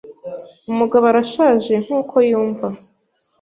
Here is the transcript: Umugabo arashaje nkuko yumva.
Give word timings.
Umugabo 0.71 1.05
arashaje 1.11 1.73
nkuko 1.83 2.15
yumva. 2.29 2.67